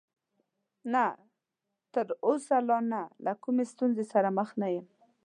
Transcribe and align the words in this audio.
نه، 0.93 1.05
تر 1.93 2.07
اوسه 2.25 2.57
لا 2.67 2.77
نه، 2.91 3.01
له 3.25 3.33
کومې 3.43 3.65
ستونزې 3.71 4.05
سره 4.13 4.29
مخ 4.37 4.49
نه 4.61 4.67
یم. 4.75 4.87